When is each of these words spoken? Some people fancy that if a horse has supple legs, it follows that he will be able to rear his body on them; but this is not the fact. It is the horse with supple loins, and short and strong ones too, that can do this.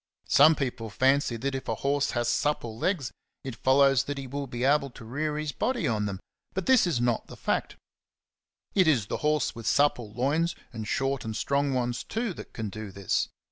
Some 0.29 0.55
people 0.55 0.89
fancy 0.89 1.37
that 1.37 1.53
if 1.53 1.67
a 1.67 1.75
horse 1.75 2.09
has 2.17 2.27
supple 2.27 2.75
legs, 2.75 3.11
it 3.43 3.55
follows 3.55 4.05
that 4.05 4.17
he 4.17 4.25
will 4.25 4.47
be 4.47 4.63
able 4.63 4.89
to 4.89 5.05
rear 5.05 5.37
his 5.37 5.51
body 5.51 5.87
on 5.87 6.07
them; 6.07 6.19
but 6.55 6.65
this 6.65 6.87
is 6.87 6.99
not 6.99 7.27
the 7.27 7.37
fact. 7.37 7.75
It 8.73 8.87
is 8.87 9.05
the 9.05 9.17
horse 9.17 9.53
with 9.53 9.67
supple 9.67 10.11
loins, 10.11 10.55
and 10.73 10.87
short 10.87 11.23
and 11.23 11.35
strong 11.37 11.71
ones 11.75 12.03
too, 12.03 12.33
that 12.33 12.51
can 12.51 12.69
do 12.69 12.89
this. 12.89 13.29